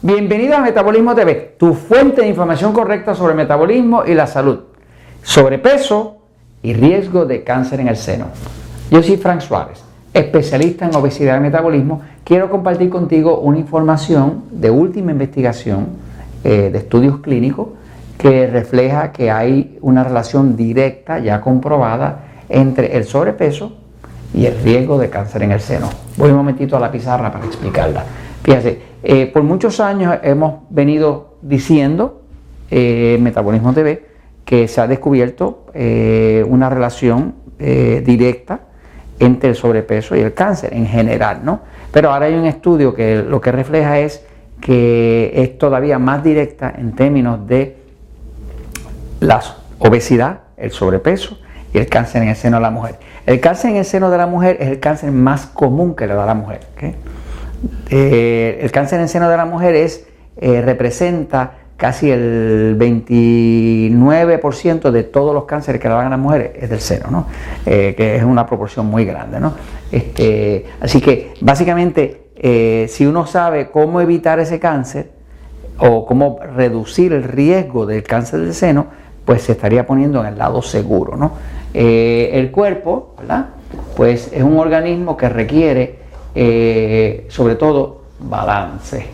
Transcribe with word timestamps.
Bienvenido 0.00 0.54
a 0.54 0.60
Metabolismo 0.60 1.12
TV, 1.12 1.56
tu 1.58 1.74
fuente 1.74 2.20
de 2.20 2.28
información 2.28 2.72
correcta 2.72 3.16
sobre 3.16 3.34
metabolismo 3.34 4.04
y 4.06 4.14
la 4.14 4.28
salud, 4.28 4.60
sobrepeso 5.24 6.18
y 6.62 6.72
riesgo 6.72 7.26
de 7.26 7.42
cáncer 7.42 7.80
en 7.80 7.88
el 7.88 7.96
seno. 7.96 8.26
Yo 8.92 9.02
soy 9.02 9.16
Frank 9.16 9.40
Suárez, 9.40 9.82
especialista 10.14 10.86
en 10.86 10.94
obesidad 10.94 11.36
y 11.38 11.40
metabolismo. 11.40 12.02
Quiero 12.22 12.48
compartir 12.48 12.90
contigo 12.90 13.40
una 13.40 13.58
información 13.58 14.44
de 14.52 14.70
última 14.70 15.10
investigación 15.10 15.88
eh, 16.44 16.70
de 16.70 16.78
estudios 16.78 17.18
clínicos 17.18 17.70
que 18.18 18.46
refleja 18.46 19.10
que 19.10 19.32
hay 19.32 19.78
una 19.80 20.04
relación 20.04 20.54
directa 20.54 21.18
ya 21.18 21.40
comprobada 21.40 22.20
entre 22.48 22.96
el 22.96 23.02
sobrepeso 23.02 23.72
y 24.32 24.46
el 24.46 24.62
riesgo 24.62 24.96
de 24.96 25.10
cáncer 25.10 25.42
en 25.42 25.50
el 25.50 25.60
seno. 25.60 25.88
Voy 26.16 26.30
un 26.30 26.36
momentito 26.36 26.76
a 26.76 26.80
la 26.80 26.92
pizarra 26.92 27.32
para 27.32 27.46
explicarla. 27.46 28.04
Fíjate, 28.42 28.82
eh, 29.02 29.26
por 29.26 29.42
muchos 29.42 29.80
años 29.80 30.18
hemos 30.22 30.60
venido 30.70 31.36
diciendo, 31.42 32.22
eh, 32.70 33.18
Metabolismo 33.20 33.72
TV, 33.72 34.06
que 34.44 34.68
se 34.68 34.80
ha 34.80 34.86
descubierto 34.86 35.66
eh, 35.74 36.44
una 36.48 36.70
relación 36.70 37.34
directa 37.58 38.60
entre 39.18 39.50
el 39.50 39.56
sobrepeso 39.56 40.14
y 40.14 40.20
el 40.20 40.32
cáncer 40.32 40.72
en 40.74 40.86
general, 40.86 41.40
¿no? 41.42 41.62
Pero 41.90 42.12
ahora 42.12 42.26
hay 42.26 42.34
un 42.34 42.46
estudio 42.46 42.94
que 42.94 43.16
lo 43.16 43.40
que 43.40 43.50
refleja 43.50 43.98
es 43.98 44.24
que 44.60 45.32
es 45.34 45.58
todavía 45.58 45.98
más 45.98 46.22
directa 46.22 46.72
en 46.76 46.92
términos 46.94 47.44
de 47.48 47.78
la 49.18 49.42
obesidad, 49.80 50.40
el 50.56 50.70
sobrepeso 50.70 51.38
y 51.72 51.78
el 51.78 51.88
cáncer 51.88 52.22
en 52.22 52.28
el 52.28 52.36
seno 52.36 52.58
de 52.58 52.62
la 52.62 52.70
mujer. 52.70 52.96
El 53.26 53.40
cáncer 53.40 53.72
en 53.72 53.76
el 53.78 53.84
seno 53.84 54.10
de 54.10 54.18
la 54.18 54.26
mujer 54.26 54.56
es 54.60 54.68
el 54.68 54.80
cáncer 54.80 55.10
más 55.12 55.46
común 55.46 55.94
que 55.94 56.06
le 56.06 56.14
da 56.14 56.24
la 56.24 56.34
mujer. 56.34 56.60
Eh, 57.90 58.58
el 58.60 58.70
cáncer 58.70 59.00
en 59.00 59.08
seno 59.08 59.28
de 59.28 59.36
la 59.36 59.44
mujer 59.44 59.74
es, 59.74 60.06
eh, 60.36 60.62
representa 60.62 61.54
casi 61.76 62.10
el 62.10 62.76
29% 62.78 64.90
de 64.90 65.04
todos 65.04 65.32
los 65.32 65.44
cánceres 65.44 65.80
que 65.80 65.88
le 65.88 65.94
dan 65.94 66.06
a 66.06 66.10
las 66.10 66.18
mujeres 66.18 66.50
es 66.56 66.68
del 66.68 66.80
seno, 66.80 67.26
eh, 67.64 67.94
que 67.96 68.16
es 68.16 68.24
una 68.24 68.46
proporción 68.46 68.86
muy 68.86 69.04
grande. 69.04 69.38
Este, 69.92 70.66
así 70.80 71.00
que 71.00 71.34
básicamente, 71.40 72.24
si 72.88 73.06
uno 73.06 73.26
sabe 73.26 73.70
cómo 73.70 74.00
evitar 74.00 74.40
ese 74.40 74.58
cáncer 74.58 75.10
o 75.78 76.04
cómo 76.04 76.40
reducir 76.56 77.12
el 77.12 77.22
riesgo 77.22 77.86
del 77.86 78.02
cáncer 78.02 78.40
del 78.40 78.54
seno, 78.54 78.86
pues 79.24 79.42
se 79.42 79.52
estaría 79.52 79.86
poniendo 79.86 80.20
en 80.20 80.26
el 80.26 80.38
lado 80.38 80.62
seguro. 80.62 81.30
el 81.72 82.50
cuerpo, 82.50 83.14
pues 83.96 84.32
es 84.32 84.42
un 84.42 84.58
organismo 84.58 85.16
que 85.16 85.28
requiere 85.28 86.07
eh, 86.40 87.26
sobre 87.30 87.56
todo 87.56 88.02
balance. 88.20 89.04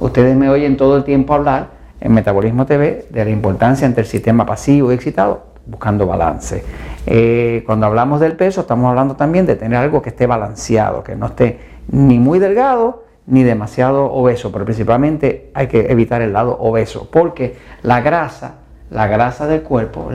Ustedes 0.00 0.36
me 0.36 0.50
oyen 0.50 0.76
todo 0.76 0.96
el 0.96 1.04
tiempo 1.04 1.34
hablar 1.34 1.68
en 2.00 2.12
Metabolismo 2.12 2.66
TV 2.66 3.06
de 3.10 3.24
la 3.24 3.30
importancia 3.30 3.86
entre 3.86 4.02
el 4.02 4.08
sistema 4.08 4.44
pasivo 4.44 4.90
y 4.90 4.96
excitado, 4.96 5.44
buscando 5.66 6.04
balance. 6.04 6.64
Eh, 7.06 7.62
cuando 7.64 7.86
hablamos 7.86 8.18
del 8.18 8.32
peso, 8.32 8.62
estamos 8.62 8.88
hablando 8.88 9.14
también 9.14 9.46
de 9.46 9.54
tener 9.54 9.78
algo 9.78 10.02
que 10.02 10.08
esté 10.08 10.26
balanceado, 10.26 11.04
que 11.04 11.14
no 11.14 11.26
esté 11.26 11.60
ni 11.92 12.18
muy 12.18 12.40
delgado 12.40 13.04
ni 13.28 13.44
demasiado 13.44 14.06
obeso, 14.06 14.50
pero 14.50 14.64
principalmente 14.64 15.52
hay 15.54 15.68
que 15.68 15.92
evitar 15.92 16.22
el 16.22 16.32
lado 16.32 16.58
obeso, 16.58 17.08
porque 17.08 17.56
la 17.82 18.00
grasa, 18.00 18.54
la 18.90 19.06
grasa 19.06 19.46
del 19.46 19.62
cuerpo, 19.62 20.10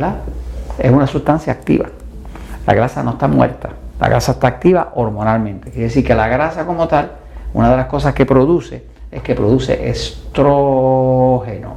es 0.77 0.91
una 0.91 1.07
sustancia 1.07 1.53
activa. 1.53 1.85
La 2.67 2.73
grasa 2.73 3.01
no 3.01 3.11
está 3.11 3.29
muerta, 3.29 3.69
la 3.99 4.09
grasa 4.09 4.33
está 4.33 4.47
activa 4.47 4.91
hormonalmente. 4.95 5.71
Quiere 5.71 5.87
decir 5.87 6.05
que 6.05 6.15
la 6.15 6.27
grasa 6.27 6.65
como 6.65 6.87
tal, 6.87 7.11
una 7.53 7.69
de 7.69 7.77
las 7.77 7.85
cosas 7.87 8.13
que 8.13 8.25
produce 8.25 8.83
es 9.11 9.21
que 9.21 9.35
produce 9.35 9.89
estrógeno. 9.89 11.75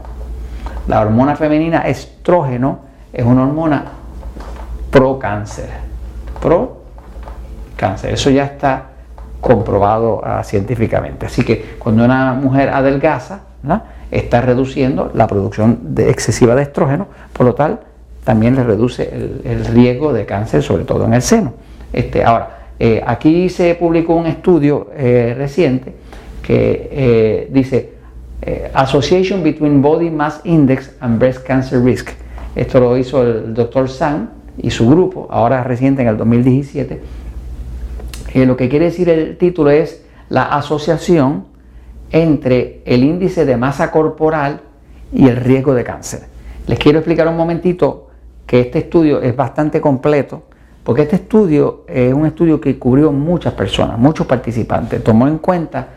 La 0.89 1.01
hormona 1.01 1.37
femenina 1.37 1.81
estrógeno 1.81 2.81
es 3.13 3.25
una 3.25 3.43
hormona 3.43 3.85
pro 4.91 5.19
cáncer. 5.19 5.69
Pro 6.41 6.79
cáncer. 7.77 8.15
Eso 8.15 8.31
ya 8.31 8.45
está 8.45 8.85
comprobado 9.41 10.23
ah, 10.25 10.43
científicamente. 10.43 11.27
Así 11.27 11.45
que 11.45 11.77
cuando 11.79 12.05
una 12.05 12.33
mujer 12.33 12.71
adelgaza, 12.71 13.41
está 14.11 14.41
reduciendo 14.41 15.11
la 15.13 15.27
producción 15.27 15.95
de 15.95 16.11
excesiva 16.11 16.55
de 16.55 16.63
estrógeno, 16.63 17.09
por 17.33 17.47
lo 17.47 17.55
tal 17.55 17.81
también 18.25 18.55
le 18.55 18.65
reduce 18.65 19.09
el 19.45 19.65
riesgo 19.67 20.13
de 20.13 20.25
cáncer, 20.25 20.63
sobre 20.63 20.85
todo 20.85 21.05
en 21.05 21.15
el 21.15 21.23
seno. 21.23 21.53
Este, 21.93 22.23
ahora, 22.25 22.57
eh, 22.79 23.03
aquí 23.07 23.49
se 23.49 23.75
publicó 23.75 24.15
un 24.15 24.27
estudio 24.27 24.91
eh, 24.95 25.35
reciente 25.37 25.95
que 26.43 26.89
eh, 26.93 27.49
dice 27.51 27.97
Association 28.75 29.43
between 29.43 29.83
Body 29.83 30.11
Mass 30.11 30.41
Index 30.45 30.93
and 31.01 31.19
Breast 31.19 31.45
Cancer 31.45 31.83
Risk. 31.83 32.11
Esto 32.55 32.79
lo 32.79 32.97
hizo 32.97 33.23
el 33.23 33.55
doctor 33.55 33.89
Sang 33.89 34.29
y 34.59 34.71
su 34.71 34.89
grupo, 34.89 35.27
ahora 35.31 35.65
reciente 35.65 36.03
en 36.03 36.09
el 36.09 36.17
2017. 36.17 37.01
lo 38.35 38.57
que 38.57 38.69
quiere 38.69 38.85
decir 38.85 39.09
el 39.09 39.37
título 39.37 39.71
es 39.71 40.05
la 40.29 40.45
asociación 40.45 41.47
entre 42.13 42.83
el 42.85 43.03
índice 43.03 43.45
de 43.47 43.57
masa 43.57 43.91
corporal 43.91 44.61
y 45.13 45.27
el 45.27 45.37
riesgo 45.37 45.75
de 45.75 45.83
cáncer. 45.83 46.21
Les 46.69 46.79
quiero 46.79 46.99
explicar 46.99 47.27
un 47.27 47.37
momentito 47.37 48.09
que 48.47 48.61
este 48.61 48.81
estudio 48.81 49.23
es 49.23 49.35
bastante 49.35 49.81
completo 49.81 50.45
porque 50.87 51.03
este 51.03 51.17
estudio 51.17 51.83
es 51.89 52.15
un 52.15 52.25
estudio 52.27 52.61
que 52.61 52.79
cubrió 52.79 53.11
muchas 53.11 53.55
personas, 53.55 53.99
muchos 53.99 54.25
participantes. 54.25 55.03
Tomó 55.03 55.27
en 55.27 55.39
cuenta 55.39 55.89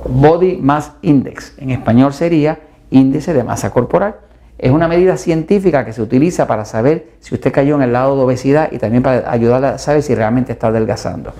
Body 0.06 0.58
Mass 0.60 0.92
Index. 1.00 1.54
En 1.58 1.70
español 1.70 2.12
sería 2.12 2.60
índice 2.90 3.32
de 3.32 3.42
masa 3.42 3.70
corporal. 3.70 4.16
Es 4.58 4.70
una 4.70 4.86
medida 4.86 5.16
científica 5.16 5.84
que 5.84 5.92
se 5.92 6.02
utiliza 6.02 6.46
para 6.46 6.64
saber 6.64 7.12
si 7.20 7.34
usted 7.34 7.52
cayó 7.52 7.76
en 7.76 7.82
el 7.82 7.92
lado 7.92 8.16
de 8.16 8.22
obesidad 8.22 8.70
y 8.70 8.78
también 8.78 9.02
para 9.02 9.30
ayudarle 9.30 9.68
a 9.68 9.78
saber 9.78 10.02
si 10.02 10.14
realmente 10.14 10.52
está 10.52 10.68
adelgazando. 10.68 11.32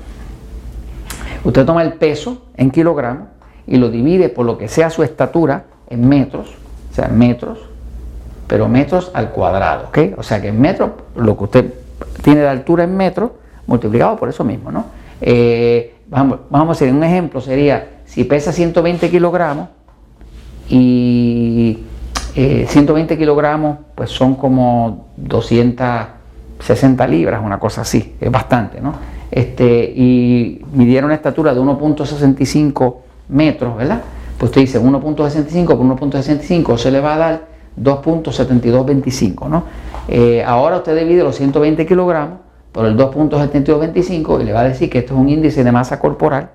Usted 1.45 1.65
toma 1.65 1.83
el 1.83 1.95
peso 1.95 2.47
en 2.57 2.71
kilogramos 2.71 3.29
y 3.67 3.77
lo 3.77 3.91
divide 3.91 4.29
por 4.29 4.47
lo 4.47 4.57
que 4.57 4.69
sea 4.69 4.91
su 4.91 5.03
estatura 5.03 5.65
en 5.89 6.09
metros 6.09 6.66
o 6.97 7.03
sea, 7.03 7.09
metros, 7.09 7.59
pero 8.47 8.69
metros 8.69 9.11
al 9.13 9.31
cuadrado, 9.31 9.89
¿ok? 9.89 9.99
O 10.17 10.23
sea 10.23 10.41
que 10.41 10.49
en 10.49 10.59
metros, 10.59 10.93
lo 11.15 11.37
que 11.37 11.45
usted 11.45 11.75
tiene 12.23 12.41
de 12.41 12.49
altura 12.49 12.85
en 12.85 12.97
metros, 12.97 13.33
multiplicado 13.67 14.17
por 14.17 14.31
eso 14.31 14.45
mismo, 14.45 14.73
¿no? 14.73 14.87
Eh, 15.21 15.97
vamos, 16.09 16.39
vamos 16.49 16.69
a 16.71 16.73
hacer 16.73 16.91
un 16.91 17.05
ejemplo, 17.05 17.43
sería 17.43 18.01
si 18.07 18.25
pesa 18.25 18.51
120 18.51 19.11
kilogramos 19.11 19.69
y 20.71 21.81
120 22.35 23.13
eh, 23.13 23.19
kilogramos, 23.19 23.77
pues 23.95 24.09
son 24.09 24.37
como 24.37 25.09
260 25.19 27.07
libras, 27.09 27.43
una 27.45 27.59
cosa 27.59 27.83
así, 27.83 28.15
es 28.19 28.31
bastante, 28.31 28.81
¿no? 28.81 28.95
Este, 29.31 29.93
y 29.95 30.65
midieron 30.73 31.09
una 31.09 31.17
estatura 31.17 31.53
de 31.53 31.61
1.65 31.61 32.97
metros, 33.29 33.77
¿verdad? 33.77 34.01
Pues 34.39 34.51
usted 34.51 34.61
dice 34.63 34.81
1.65 34.81 35.67
por 35.67 35.79
1.65 35.79 36.77
se 36.77 36.91
le 36.91 37.01
va 37.01 37.15
a 37.15 37.19
dar 37.19 37.47
2.7225, 37.81 39.49
¿no? 39.49 39.65
Eh, 40.09 40.43
ahora 40.45 40.79
usted 40.79 40.99
divide 40.99 41.23
los 41.23 41.37
120 41.37 41.85
kilogramos 41.87 42.39
por 42.73 42.87
el 42.87 42.97
2.7225 42.97 44.41
y 44.41 44.45
le 44.45 44.53
va 44.53 44.61
a 44.61 44.65
decir 44.65 44.91
que 44.91 44.99
esto 44.99 45.15
es 45.15 45.21
un 45.21 45.29
índice 45.29 45.65
de 45.65 45.73
masa 45.73 45.99
corporal 45.99 46.51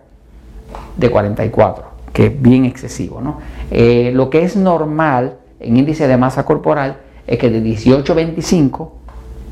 de 0.98 1.10
44. 1.10 1.92
que 2.14 2.28
es 2.28 2.42
bien 2.42 2.66
excesivo. 2.66 3.22
¿no? 3.22 3.40
Eh, 3.72 4.12
lo 4.14 4.30
que 4.30 4.44
es 4.44 4.56
normal 4.56 5.38
en 5.60 5.78
índice 5.78 6.08
de 6.08 6.18
masa 6.18 6.46
corporal 6.46 6.98
es 7.26 7.38
que 7.38 7.50
de 7.50 7.62
18 7.62 8.12
a 8.12 8.16
25, 8.16 8.94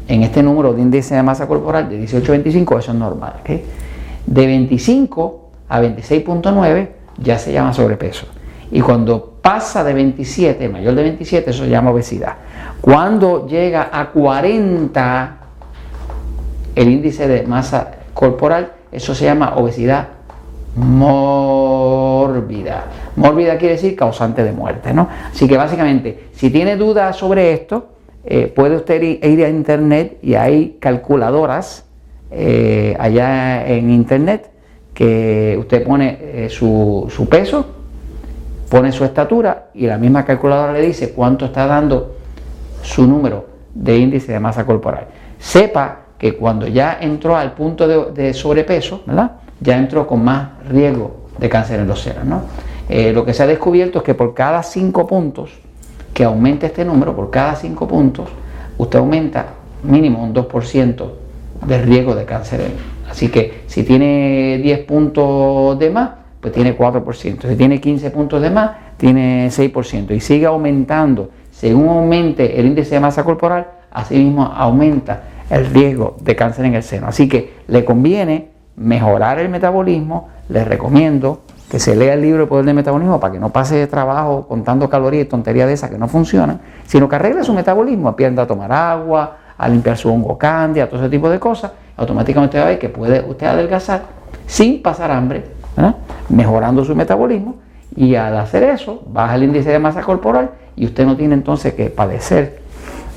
en 0.08 0.24
este 0.24 0.44
número 0.44 0.74
de 0.74 0.82
índice 0.82 1.16
de 1.16 1.24
masa 1.24 1.48
corporal, 1.48 1.88
de 1.90 1.98
18 1.98 2.32
a 2.32 2.36
25, 2.36 2.80
eso 2.80 2.92
es 2.92 2.98
normal. 2.98 3.36
De 3.46 4.46
25 4.46 5.50
a 5.70 5.82
26.9 5.82 6.90
ya 7.22 7.38
se 7.38 7.52
llama 7.52 7.74
sobrepeso. 7.74 8.28
Y 8.72 8.82
cuando 8.82 9.38
pasa 9.42 9.84
de 9.84 9.94
27, 9.94 10.70
mayor 10.70 10.96
de 10.96 11.04
27, 11.04 11.50
eso 11.50 11.64
se 11.64 11.70
llama 11.70 11.92
obesidad. 11.92 12.36
Cuando 12.82 13.48
llega 13.48 13.90
a 13.92 14.10
40 14.10 15.38
el 16.76 16.90
índice 16.90 17.28
de 17.28 17.44
masa 17.44 17.92
corporal, 18.14 18.74
eso 18.92 19.16
se 19.16 19.26
llama 19.26 19.56
obesidad 19.56 20.10
mórbida. 20.76 22.86
Mórbida 23.16 23.58
quiere 23.58 23.76
decir 23.76 23.96
causante 23.96 24.44
de 24.44 24.52
muerte, 24.52 24.94
¿no? 24.94 25.10
Así 25.32 25.48
que 25.48 25.58
básicamente, 25.58 26.28
si 26.34 26.52
tiene 26.52 26.76
dudas 26.76 27.16
sobre 27.16 27.54
esto, 27.54 27.90
eh, 28.24 28.52
puede 28.54 28.76
usted 28.76 29.02
ir, 29.02 29.46
a 29.46 29.50
internet 29.50 30.20
y 30.22 30.36
hay 30.36 30.78
calculadoras 30.80 31.86
eh, 32.32 32.96
allá 33.00 33.68
en 33.68 33.90
internet 33.90 34.52
que 34.94 35.56
usted 35.60 35.84
pone 35.84 36.18
eh, 36.22 36.50
su, 36.50 37.08
su 37.10 37.28
peso, 37.28 37.66
pone 38.70 38.92
su 38.92 39.04
estatura 39.04 39.70
y 39.74 39.88
la 39.88 39.98
misma 39.98 40.26
calculadora 40.26 40.74
le 40.74 40.82
dice 40.82 41.12
cuánto 41.12 41.46
está 41.46 41.66
dando 41.66 42.16
su 42.82 43.08
número 43.08 43.46
de 43.74 43.98
índice 43.98 44.32
de 44.32 44.40
masa 44.40 44.66
corporal. 44.66 45.08
Sepa 45.40 46.00
que 46.18 46.36
cuando 46.36 46.68
ya 46.68 46.98
entró 47.00 47.36
al 47.38 47.54
punto 47.54 47.88
de, 47.88 48.34
sobrepeso, 48.34 49.04
ya 49.62 49.78
entró 49.78 50.06
con 50.06 50.24
más 50.24 50.50
riesgo 50.68 51.30
de 51.38 51.50
cáncer 51.50 51.80
en 51.80 51.88
los 51.88 52.02
senos. 52.02 52.26
¿no? 52.26 52.42
Eh, 52.90 53.14
lo 53.14 53.24
que 53.24 53.34
se 53.34 53.44
ha 53.44 53.48
descubierto 53.48 54.00
es 54.00 54.04
que 54.04 54.14
por 54.14 54.34
cada 54.34 54.62
5 54.62 55.08
puntos 55.08 55.52
que 56.14 56.26
aumente 56.26 56.66
este 56.66 56.84
número, 56.84 57.16
por 57.16 57.30
cada 57.30 57.56
5 57.56 57.88
puntos, 57.88 58.30
usted 58.78 59.00
aumenta 59.00 59.46
mínimo 59.84 60.22
un 60.22 60.34
2% 60.34 61.10
de 61.66 61.82
riesgo 61.82 62.16
de 62.16 62.26
cáncer. 62.26 62.72
Así 63.10 63.30
que 63.30 63.64
si 63.68 63.84
tiene 63.84 64.60
10 64.62 64.80
puntos 64.86 65.78
de 65.80 65.90
más, 65.90 66.12
pues 66.40 66.54
tiene 66.54 66.78
4%. 66.78 67.48
Si 67.48 67.56
tiene 67.56 67.82
15 67.82 68.12
puntos 68.12 68.42
de 68.42 68.50
más, 68.50 68.72
tiene 68.98 69.48
6%. 69.48 70.12
Y 70.16 70.20
sigue 70.20 70.46
aumentando. 70.46 71.32
Según 71.52 71.90
aumente 71.90 72.60
el 72.60 72.68
índice 72.68 72.96
de 72.96 73.02
masa 73.02 73.24
corporal, 73.24 73.68
así 73.92 74.16
mismo 74.16 74.44
aumenta 74.46 75.24
el 75.50 75.66
riesgo 75.66 76.16
de 76.22 76.36
cáncer 76.36 76.66
en 76.66 76.76
el 76.76 76.84
seno. 76.84 77.08
Así 77.08 77.28
que 77.28 77.56
le 77.68 77.84
conviene 77.84 78.50
mejorar 78.76 79.40
el 79.40 79.50
metabolismo, 79.50 80.30
les 80.48 80.68
recomiendo 80.68 81.42
que 81.70 81.80
se 81.80 81.96
lea 81.96 82.14
el 82.14 82.22
libro 82.22 82.42
de 82.42 82.48
Poder 82.48 82.66
del 82.66 82.76
Metabolismo 82.76 83.20
para 83.20 83.34
que 83.34 83.40
no 83.40 83.50
pase 83.50 83.76
de 83.76 83.88
trabajo 83.88 84.48
contando 84.48 84.90
calorías 84.90 85.26
y 85.26 85.30
tonterías 85.30 85.68
de 85.68 85.74
esas 85.74 85.92
que 85.92 85.98
no 85.98 86.08
funcionan, 86.08 86.62
sino 86.88 87.08
que 87.08 87.16
arregle 87.16 87.44
su 87.44 87.54
metabolismo, 87.54 88.10
aprenda 88.10 88.44
a 88.44 88.48
tomar 88.48 88.72
agua, 88.72 89.38
a 89.60 89.70
limpiar 89.70 89.98
su 89.98 90.10
hongo 90.10 90.38
candia, 90.38 90.90
todo 90.90 91.02
ese 91.02 91.10
tipo 91.10 91.30
de 91.30 91.38
cosas, 91.38 91.72
automáticamente 91.98 92.58
va 92.58 92.64
a 92.64 92.68
ver 92.70 92.80
que 92.80 92.90
puede 92.90 93.22
usted 93.30 93.46
adelgazar 93.46 94.04
sin 94.48 94.82
pasar 94.82 95.12
hambre, 95.12 95.44
mejorando 96.30 96.84
su 96.84 96.96
metabolismo 96.96 97.58
y 97.96 98.16
al 98.16 98.38
hacer 98.38 98.64
eso 98.64 99.04
baja 99.08 99.36
el 99.36 99.44
índice 99.44 99.70
de 99.70 99.80
masa 99.80 100.02
corporal 100.02 100.52
y 100.76 100.86
usted 100.86 101.06
no 101.06 101.18
tiene 101.18 101.34
entonces 101.34 101.74
que 101.74 101.90
padecer 101.90 102.62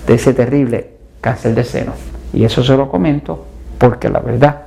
de 0.06 0.14
ese 0.14 0.34
terrible 0.34 0.90
cáncer 1.20 1.54
de 1.54 1.62
seno. 1.62 1.92
Y 2.32 2.44
eso 2.44 2.64
se 2.64 2.76
lo 2.76 2.88
comento 2.88 3.46
porque 3.78 4.08
la 4.08 4.18
verdad 4.18 4.62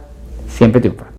siempre 0.48 0.80
triunfa. 0.80 1.14